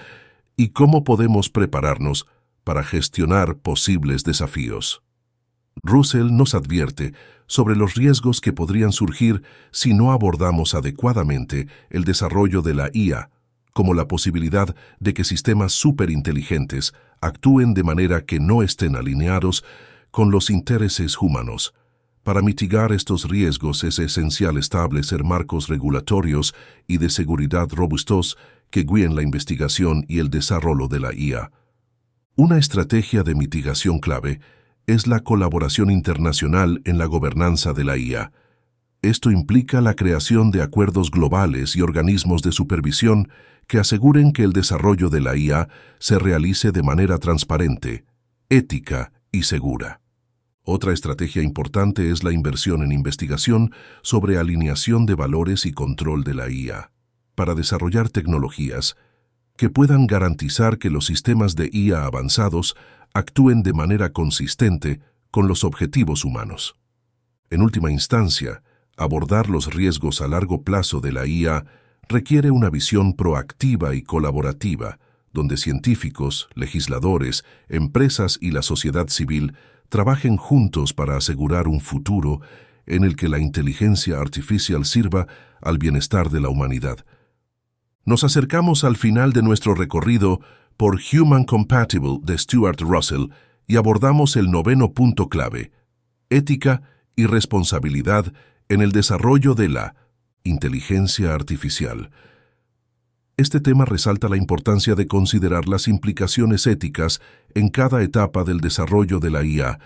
y 0.57 0.71
cómo 0.71 1.05
podemos 1.05 1.51
prepararnos 1.51 2.27
para 2.65 2.83
gestionar 2.83 3.59
posibles 3.59 4.25
desafíos. 4.25 5.04
Russell 5.83 6.35
nos 6.35 6.55
advierte 6.55 7.13
sobre 7.47 7.77
los 7.77 7.95
riesgos 7.95 8.41
que 8.41 8.53
podrían 8.53 8.93
surgir 8.93 9.43
si 9.71 9.93
no 9.93 10.13
abordamos 10.13 10.75
adecuadamente 10.75 11.69
el 11.91 12.05
desarrollo 12.05 12.63
de 12.63 12.75
la 12.75 12.91
IA, 12.93 13.31
como 13.73 13.93
la 13.93 14.09
posibilidad 14.09 14.75
de 15.01 15.15
que 15.15 15.25
sistemas 15.25 15.73
superinteligentes 15.73 16.95
actúen 17.21 17.75
de 17.75 17.83
manera 17.83 18.25
que 18.25 18.41
no 18.41 18.63
estén 18.63 18.97
alineados 18.97 19.65
con 20.11 20.31
los 20.31 20.49
intereses 20.49 21.21
humanos. 21.21 21.75
Para 22.23 22.41
mitigar 22.41 22.93
estos 22.93 23.29
riesgos 23.29 23.85
es 23.85 23.99
esencial 23.99 24.57
establecer 24.57 25.25
marcos 25.25 25.69
regulatorios 25.69 26.55
y 26.87 26.97
de 26.97 27.11
seguridad 27.11 27.69
robustos 27.71 28.39
que 28.71 28.85
guíen 28.85 29.15
la 29.15 29.23
investigación 29.23 30.07
y 30.09 30.21
el 30.21 30.31
desarrollo 30.31 30.89
de 30.89 31.01
la 31.01 31.13
IA. 31.13 31.51
Una 32.37 32.59
estrategia 32.59 33.23
de 33.23 33.35
mitigación 33.35 33.99
clave 33.99 34.41
es 34.87 35.07
la 35.07 35.21
colaboración 35.21 35.91
internacional 35.91 36.83
en 36.85 36.99
la 36.99 37.07
gobernanza 37.07 37.73
de 37.73 37.85
la 37.85 37.97
IA. 37.97 38.33
Esto 39.03 39.31
implica 39.31 39.81
la 39.81 39.95
creación 39.95 40.51
de 40.51 40.63
acuerdos 40.63 41.11
globales 41.11 41.77
y 41.77 41.83
organismos 41.83 42.43
de 42.43 42.53
supervisión 42.53 43.29
que 43.67 43.79
aseguren 43.79 44.33
que 44.33 44.43
el 44.43 44.53
desarrollo 44.53 45.11
de 45.11 45.21
la 45.21 45.37
IA 45.37 45.69
se 45.99 46.19
realice 46.19 46.73
de 46.73 46.83
manera 46.83 47.19
transparente, 47.19 48.05
ética 48.49 49.13
y 49.33 49.45
segura. 49.45 50.01
Otra 50.63 50.93
estrategia 50.93 51.43
importante 51.43 52.11
es 52.11 52.25
la 52.25 52.33
inversión 52.33 52.83
en 52.83 52.93
investigación 52.93 53.73
sobre 54.03 54.39
alineación 54.39 55.05
de 55.07 55.15
valores 55.15 55.67
y 55.67 55.73
control 55.73 56.25
de 56.25 56.35
la 56.35 56.51
IA 56.51 56.91
para 57.35 57.55
desarrollar 57.55 58.09
tecnologías 58.09 58.97
que 59.57 59.71
puedan 59.71 60.07
garantizar 60.07 60.79
que 60.79 60.91
los 60.91 61.07
sistemas 61.07 61.55
de 61.55 61.71
IA 61.73 62.05
avanzados 62.05 62.77
actúen 63.13 63.63
de 63.63 63.73
manera 63.73 64.13
consistente 64.13 65.01
con 65.31 65.47
los 65.47 65.63
objetivos 65.65 66.25
humanos. 66.25 66.77
En 67.51 67.63
última 67.63 67.93
instancia, 67.93 68.63
abordar 68.97 69.49
los 69.49 69.73
riesgos 69.73 70.21
a 70.21 70.29
largo 70.29 70.63
plazo 70.63 71.01
de 71.01 71.13
la 71.13 71.27
IA 71.27 71.65
requiere 72.09 72.51
una 72.51 72.71
visión 72.71 73.15
proactiva 73.15 73.95
y 73.95 74.03
colaborativa, 74.03 74.99
donde 75.33 75.57
científicos, 75.57 76.49
legisladores, 76.55 77.45
empresas 77.69 78.39
y 78.41 78.51
la 78.51 78.63
sociedad 78.63 79.09
civil 79.09 79.55
trabajen 79.89 80.37
juntos 80.37 80.93
para 80.93 81.17
asegurar 81.17 81.69
un 81.69 81.81
futuro 81.81 82.41
en 82.87 83.05
el 83.05 83.17
que 83.17 83.29
la 83.29 83.39
inteligencia 83.39 84.19
artificial 84.19 84.85
sirva 84.85 85.27
al 85.61 85.79
bienestar 85.79 86.31
de 86.31 86.41
la 86.41 86.49
humanidad, 86.49 87.05
nos 88.05 88.25
acercamos 88.25 88.85
al 88.85 88.97
final 88.97 89.33
de 89.33 89.43
nuestro 89.43 89.75
recorrido 89.75 90.41
por 90.77 91.01
Human 91.13 91.45
Compatible 91.45 92.19
de 92.23 92.37
Stuart 92.37 92.81
Russell 92.81 93.27
y 93.67 93.77
abordamos 93.77 94.37
el 94.37 94.51
noveno 94.51 94.93
punto 94.93 95.29
clave, 95.29 95.73
ética 96.29 96.83
y 97.17 97.27
responsabilidad 97.27 98.33
en 98.69 98.83
el 98.83 98.93
desarrollo 98.93 99.55
de 99.55 99.69
la 99.69 99.95
inteligencia 100.43 101.35
artificial. 101.35 102.11
Este 103.37 103.61
tema 103.61 103.85
resalta 103.85 104.29
la 104.29 104.37
importancia 104.37 104.95
de 104.95 105.07
considerar 105.07 105.67
las 105.67 105.89
implicaciones 105.89 106.67
éticas 106.67 107.21
en 107.55 107.69
cada 107.69 108.03
etapa 108.03 108.45
del 108.45 108.61
desarrollo 108.61 109.19
de 109.19 109.31
la 109.31 109.45
IA 109.45 109.79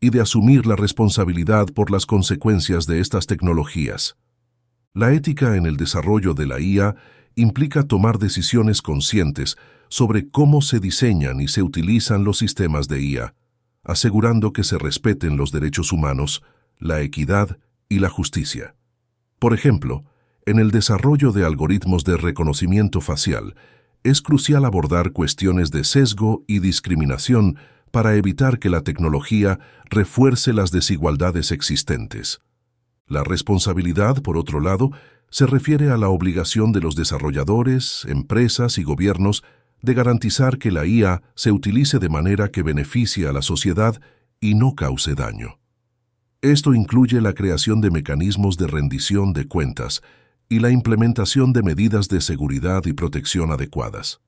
y 0.00 0.10
de 0.10 0.20
asumir 0.20 0.66
la 0.66 0.76
responsabilidad 0.76 1.66
por 1.68 1.90
las 1.90 2.06
consecuencias 2.06 2.86
de 2.86 3.00
estas 3.00 3.26
tecnologías. 3.26 4.16
La 4.92 5.12
ética 5.12 5.56
en 5.56 5.66
el 5.66 5.76
desarrollo 5.76 6.34
de 6.34 6.46
la 6.46 6.60
IA 6.60 6.94
implica 7.36 7.82
tomar 7.82 8.18
decisiones 8.18 8.82
conscientes 8.82 9.56
sobre 9.88 10.28
cómo 10.28 10.62
se 10.62 10.80
diseñan 10.80 11.40
y 11.40 11.48
se 11.48 11.62
utilizan 11.62 12.24
los 12.24 12.38
sistemas 12.38 12.88
de 12.88 13.02
IA, 13.02 13.34
asegurando 13.82 14.52
que 14.52 14.64
se 14.64 14.78
respeten 14.78 15.36
los 15.36 15.52
derechos 15.52 15.92
humanos, 15.92 16.42
la 16.78 17.00
equidad 17.00 17.58
y 17.88 17.98
la 17.98 18.08
justicia. 18.08 18.74
Por 19.38 19.54
ejemplo, 19.54 20.04
en 20.46 20.58
el 20.58 20.70
desarrollo 20.70 21.32
de 21.32 21.44
algoritmos 21.44 22.04
de 22.04 22.16
reconocimiento 22.16 23.00
facial, 23.00 23.54
es 24.02 24.20
crucial 24.20 24.64
abordar 24.64 25.12
cuestiones 25.12 25.70
de 25.70 25.84
sesgo 25.84 26.44
y 26.46 26.58
discriminación 26.58 27.56
para 27.90 28.16
evitar 28.16 28.58
que 28.58 28.68
la 28.68 28.82
tecnología 28.82 29.58
refuerce 29.84 30.52
las 30.52 30.70
desigualdades 30.70 31.52
existentes. 31.52 32.40
La 33.06 33.22
responsabilidad, 33.22 34.22
por 34.22 34.36
otro 34.36 34.60
lado, 34.60 34.90
se 35.34 35.46
refiere 35.46 35.90
a 35.90 35.96
la 35.96 36.10
obligación 36.10 36.70
de 36.70 36.80
los 36.80 36.94
desarrolladores, 36.94 38.06
empresas 38.08 38.78
y 38.78 38.84
gobiernos 38.84 39.42
de 39.82 39.92
garantizar 39.92 40.58
que 40.58 40.70
la 40.70 40.86
IA 40.86 41.22
se 41.34 41.50
utilice 41.50 41.98
de 41.98 42.08
manera 42.08 42.52
que 42.52 42.62
beneficie 42.62 43.26
a 43.26 43.32
la 43.32 43.42
sociedad 43.42 44.00
y 44.38 44.54
no 44.54 44.76
cause 44.76 45.16
daño. 45.16 45.58
Esto 46.40 46.72
incluye 46.72 47.20
la 47.20 47.32
creación 47.32 47.80
de 47.80 47.90
mecanismos 47.90 48.56
de 48.58 48.68
rendición 48.68 49.32
de 49.32 49.48
cuentas 49.48 50.02
y 50.48 50.60
la 50.60 50.70
implementación 50.70 51.52
de 51.52 51.64
medidas 51.64 52.06
de 52.06 52.20
seguridad 52.20 52.84
y 52.84 52.92
protección 52.92 53.50
adecuadas. 53.50 54.20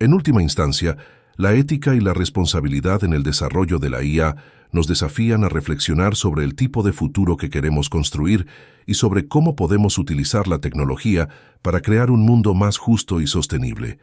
En 0.00 0.14
última 0.14 0.42
instancia, 0.42 0.96
la 1.36 1.54
ética 1.54 1.94
y 1.94 2.00
la 2.00 2.14
responsabilidad 2.14 3.04
en 3.04 3.12
el 3.12 3.22
desarrollo 3.22 3.78
de 3.78 3.90
la 3.90 4.02
IA 4.02 4.36
nos 4.72 4.86
desafían 4.86 5.44
a 5.44 5.48
reflexionar 5.48 6.16
sobre 6.16 6.44
el 6.44 6.54
tipo 6.54 6.82
de 6.82 6.92
futuro 6.92 7.36
que 7.36 7.50
queremos 7.50 7.88
construir 7.88 8.46
y 8.86 8.94
sobre 8.94 9.28
cómo 9.28 9.56
podemos 9.56 9.98
utilizar 9.98 10.48
la 10.48 10.58
tecnología 10.58 11.28
para 11.62 11.80
crear 11.80 12.10
un 12.10 12.22
mundo 12.22 12.54
más 12.54 12.76
justo 12.76 13.20
y 13.20 13.26
sostenible. 13.26 13.98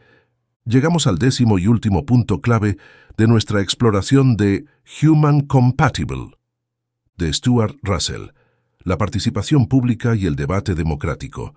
Llegamos 0.64 1.06
al 1.06 1.18
décimo 1.18 1.58
y 1.58 1.66
último 1.66 2.06
punto 2.06 2.40
clave 2.40 2.78
de 3.16 3.26
nuestra 3.26 3.60
exploración 3.60 4.36
de 4.36 4.64
Human 5.02 5.40
Compatible, 5.42 6.30
de 7.16 7.32
Stuart 7.32 7.76
Russell, 7.82 8.28
la 8.84 8.96
participación 8.96 9.66
pública 9.66 10.16
y 10.16 10.26
el 10.26 10.36
debate 10.36 10.74
democrático. 10.74 11.54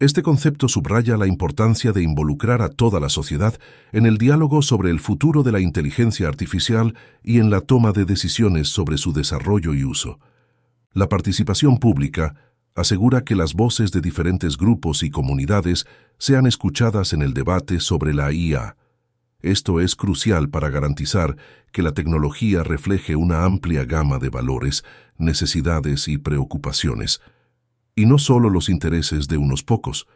Este 0.00 0.22
concepto 0.22 0.68
subraya 0.68 1.16
la 1.16 1.26
importancia 1.26 1.90
de 1.90 2.04
involucrar 2.04 2.62
a 2.62 2.68
toda 2.68 3.00
la 3.00 3.08
sociedad 3.08 3.58
en 3.90 4.06
el 4.06 4.16
diálogo 4.16 4.62
sobre 4.62 4.90
el 4.90 5.00
futuro 5.00 5.42
de 5.42 5.50
la 5.50 5.58
inteligencia 5.58 6.28
artificial 6.28 6.94
y 7.24 7.40
en 7.40 7.50
la 7.50 7.62
toma 7.62 7.90
de 7.90 8.04
decisiones 8.04 8.68
sobre 8.68 8.96
su 8.96 9.12
desarrollo 9.12 9.74
y 9.74 9.82
uso. 9.82 10.20
La 10.92 11.08
participación 11.08 11.78
pública 11.78 12.36
asegura 12.76 13.24
que 13.24 13.34
las 13.34 13.54
voces 13.54 13.90
de 13.90 14.00
diferentes 14.00 14.56
grupos 14.56 15.02
y 15.02 15.10
comunidades 15.10 15.84
sean 16.16 16.46
escuchadas 16.46 17.12
en 17.12 17.22
el 17.22 17.34
debate 17.34 17.80
sobre 17.80 18.14
la 18.14 18.32
IA. 18.32 18.76
Esto 19.40 19.80
es 19.80 19.96
crucial 19.96 20.48
para 20.48 20.70
garantizar 20.70 21.36
que 21.72 21.82
la 21.82 21.90
tecnología 21.90 22.62
refleje 22.62 23.16
una 23.16 23.44
amplia 23.44 23.84
gama 23.84 24.20
de 24.20 24.30
valores, 24.30 24.84
necesidades 25.16 26.06
y 26.06 26.18
preocupaciones, 26.18 27.20
y 27.98 28.06
no 28.06 28.18
solo 28.18 28.48
los 28.48 28.68
intereses 28.68 29.26
de 29.26 29.38
unos 29.38 29.64
pocos. 29.64 30.06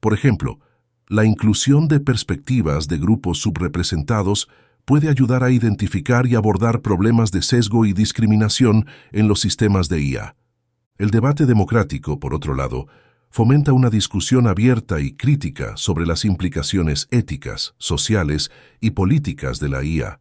Por 0.00 0.14
ejemplo, 0.14 0.58
la 1.06 1.24
inclusión 1.24 1.86
de 1.86 2.00
perspectivas 2.00 2.88
de 2.88 2.98
grupos 2.98 3.38
subrepresentados 3.38 4.48
puede 4.84 5.08
ayudar 5.08 5.44
a 5.44 5.52
identificar 5.52 6.26
y 6.26 6.34
abordar 6.34 6.80
problemas 6.80 7.30
de 7.30 7.42
sesgo 7.42 7.86
y 7.86 7.92
discriminación 7.92 8.86
en 9.12 9.28
los 9.28 9.38
sistemas 9.38 9.88
de 9.88 10.02
IA. 10.02 10.34
El 10.98 11.10
debate 11.10 11.46
democrático, 11.46 12.18
por 12.18 12.34
otro 12.34 12.56
lado, 12.56 12.88
fomenta 13.30 13.72
una 13.72 13.90
discusión 13.90 14.48
abierta 14.48 15.00
y 15.00 15.12
crítica 15.12 15.76
sobre 15.76 16.06
las 16.06 16.24
implicaciones 16.24 17.06
éticas, 17.12 17.76
sociales 17.78 18.50
y 18.80 18.90
políticas 18.90 19.60
de 19.60 19.68
la 19.68 19.84
IA. 19.84 20.20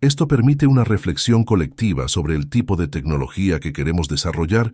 Esto 0.00 0.28
permite 0.28 0.68
una 0.68 0.84
reflexión 0.84 1.42
colectiva 1.42 2.06
sobre 2.06 2.36
el 2.36 2.48
tipo 2.48 2.76
de 2.76 2.86
tecnología 2.86 3.58
que 3.58 3.72
queremos 3.72 4.06
desarrollar 4.06 4.72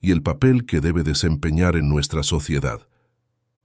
y 0.00 0.12
el 0.12 0.22
papel 0.22 0.66
que 0.66 0.80
debe 0.80 1.02
desempeñar 1.02 1.76
en 1.76 1.88
nuestra 1.88 2.22
sociedad. 2.22 2.86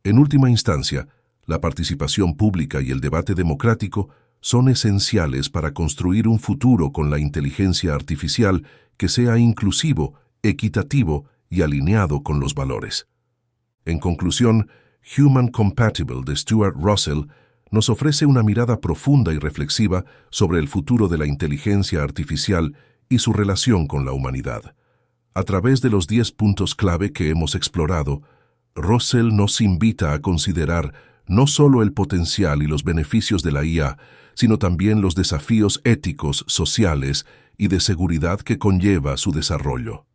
En 0.04 0.18
última 0.18 0.50
instancia, 0.50 1.08
la 1.46 1.62
participación 1.62 2.36
pública 2.36 2.82
y 2.82 2.92
el 2.92 3.02
debate 3.02 3.36
democrático 3.36 4.10
son 4.40 4.70
esenciales 4.70 5.50
para 5.50 5.74
construir 5.74 6.28
un 6.28 6.40
futuro 6.40 6.92
con 6.92 7.10
la 7.10 7.20
inteligencia 7.20 7.94
artificial 7.94 8.66
que 8.98 9.08
sea 9.08 9.38
inclusivo, 9.38 10.16
equitativo 10.42 11.26
y 11.50 11.62
alineado 11.62 12.24
con 12.24 12.40
los 12.40 12.56
valores. 12.56 13.08
En 13.86 14.00
conclusión, 14.00 14.70
Human 15.18 15.48
Compatible 15.50 16.22
de 16.26 16.36
Stuart 16.36 16.76
Russell 16.76 17.24
nos 17.72 17.90
ofrece 17.90 18.26
una 18.26 18.44
mirada 18.44 18.80
profunda 18.80 19.34
y 19.34 19.38
reflexiva 19.38 20.06
sobre 20.30 20.60
el 20.60 20.68
futuro 20.68 21.08
de 21.08 21.18
la 21.18 21.26
inteligencia 21.26 22.04
artificial 22.04 22.76
y 23.10 23.20
su 23.20 23.34
relación 23.34 23.88
con 23.88 24.06
la 24.06 24.12
humanidad. 24.12 24.76
A 25.34 25.44
través 25.44 25.82
de 25.82 25.90
los 25.90 26.08
10 26.08 26.34
puntos 26.34 26.76
clave 26.76 27.14
que 27.14 27.30
hemos 27.30 27.56
explorado, 27.56 28.22
Russell 28.76 29.30
nos 29.34 29.62
invita 29.62 30.14
a 30.14 30.20
considerar 30.20 30.94
no 31.26 31.48
solo 31.48 31.84
el 31.84 31.94
potencial 31.94 32.62
y 32.62 32.68
los 32.68 32.84
beneficios 32.84 33.42
de 33.42 33.54
la 33.54 33.64
IA, 33.64 33.98
sino 34.34 34.58
también 34.58 35.00
los 35.00 35.16
desafíos 35.16 35.80
éticos, 35.86 36.44
sociales 36.48 37.26
y 37.58 37.70
de 37.70 37.80
seguridad 37.80 38.42
que 38.42 38.58
conlleva 38.58 39.16
su 39.16 39.32
desarrollo. 39.32 40.06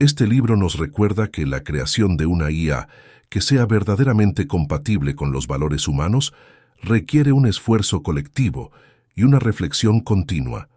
Este 0.00 0.26
libro 0.26 0.56
nos 0.56 0.78
recuerda 0.78 1.28
que 1.28 1.46
la 1.46 1.62
creación 1.62 2.16
de 2.16 2.26
una 2.26 2.50
IA 2.50 2.88
que 3.28 3.40
sea 3.40 3.66
verdaderamente 3.66 4.48
compatible 4.48 5.14
con 5.14 5.30
los 5.30 5.46
valores 5.46 5.86
humanos 5.86 6.34
requiere 6.82 7.30
un 7.30 7.46
esfuerzo 7.46 8.02
colectivo 8.02 8.72
y 9.14 9.22
una 9.22 9.38
reflexión 9.38 10.00
continua. 10.00 10.68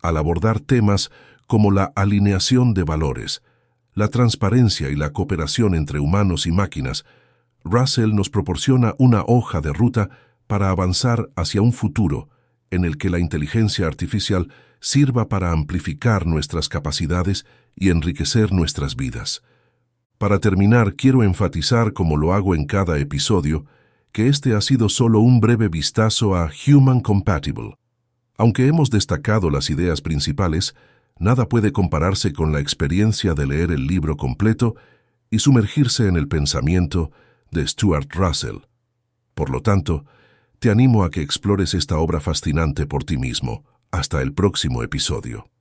Al 0.00 0.16
abordar 0.16 0.58
temas 0.58 1.12
como 1.52 1.70
la 1.70 1.92
alineación 1.96 2.72
de 2.72 2.82
valores, 2.82 3.42
la 3.92 4.08
transparencia 4.08 4.88
y 4.88 4.96
la 4.96 5.10
cooperación 5.10 5.74
entre 5.74 6.00
humanos 6.00 6.46
y 6.46 6.50
máquinas, 6.50 7.04
Russell 7.62 8.14
nos 8.14 8.30
proporciona 8.30 8.94
una 8.96 9.22
hoja 9.26 9.60
de 9.60 9.70
ruta 9.70 10.08
para 10.46 10.70
avanzar 10.70 11.28
hacia 11.36 11.60
un 11.60 11.74
futuro 11.74 12.30
en 12.70 12.86
el 12.86 12.96
que 12.96 13.10
la 13.10 13.18
inteligencia 13.18 13.86
artificial 13.86 14.50
sirva 14.80 15.28
para 15.28 15.52
amplificar 15.52 16.26
nuestras 16.26 16.70
capacidades 16.70 17.44
y 17.76 17.90
enriquecer 17.90 18.50
nuestras 18.50 18.96
vidas. 18.96 19.42
Para 20.16 20.38
terminar, 20.38 20.94
quiero 20.94 21.22
enfatizar, 21.22 21.92
como 21.92 22.16
lo 22.16 22.32
hago 22.32 22.54
en 22.54 22.64
cada 22.64 22.98
episodio, 22.98 23.66
que 24.10 24.28
este 24.28 24.54
ha 24.54 24.62
sido 24.62 24.88
solo 24.88 25.20
un 25.20 25.38
breve 25.40 25.68
vistazo 25.68 26.34
a 26.34 26.50
Human 26.66 27.00
Compatible. 27.00 27.74
Aunque 28.38 28.68
hemos 28.68 28.88
destacado 28.88 29.50
las 29.50 29.68
ideas 29.68 30.00
principales, 30.00 30.74
nada 31.22 31.48
puede 31.48 31.72
compararse 31.72 32.32
con 32.32 32.52
la 32.52 32.60
experiencia 32.60 33.34
de 33.34 33.46
leer 33.46 33.70
el 33.70 33.86
libro 33.86 34.16
completo 34.16 34.74
y 35.30 35.38
sumergirse 35.38 36.08
en 36.08 36.16
el 36.16 36.28
pensamiento 36.28 37.12
de 37.50 37.66
Stuart 37.66 38.12
Russell. 38.12 38.58
Por 39.34 39.48
lo 39.48 39.62
tanto, 39.62 40.04
te 40.58 40.70
animo 40.70 41.04
a 41.04 41.10
que 41.10 41.22
explores 41.22 41.74
esta 41.74 41.96
obra 41.96 42.20
fascinante 42.20 42.86
por 42.86 43.04
ti 43.04 43.16
mismo. 43.16 43.64
Hasta 43.90 44.20
el 44.20 44.32
próximo 44.32 44.82
episodio. 44.82 45.51